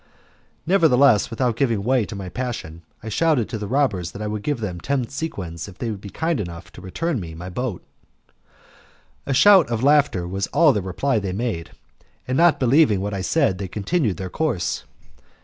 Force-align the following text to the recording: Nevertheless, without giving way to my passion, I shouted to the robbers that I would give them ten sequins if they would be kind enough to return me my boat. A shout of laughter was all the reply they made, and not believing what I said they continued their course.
Nevertheless, 0.65 1.29
without 1.29 1.55
giving 1.55 1.83
way 1.83 2.05
to 2.07 2.15
my 2.15 2.27
passion, 2.27 2.81
I 3.03 3.09
shouted 3.09 3.47
to 3.49 3.59
the 3.59 3.67
robbers 3.67 4.13
that 4.13 4.21
I 4.23 4.25
would 4.25 4.41
give 4.41 4.59
them 4.59 4.79
ten 4.79 5.07
sequins 5.07 5.67
if 5.67 5.77
they 5.77 5.91
would 5.91 6.01
be 6.01 6.09
kind 6.09 6.39
enough 6.39 6.71
to 6.71 6.81
return 6.81 7.19
me 7.19 7.35
my 7.35 7.49
boat. 7.51 7.83
A 9.27 9.33
shout 9.35 9.69
of 9.69 9.83
laughter 9.83 10.27
was 10.27 10.47
all 10.47 10.73
the 10.73 10.81
reply 10.81 11.19
they 11.19 11.33
made, 11.33 11.69
and 12.27 12.35
not 12.35 12.59
believing 12.59 12.99
what 12.99 13.13
I 13.13 13.21
said 13.21 13.59
they 13.59 13.67
continued 13.67 14.17
their 14.17 14.31
course. 14.31 14.85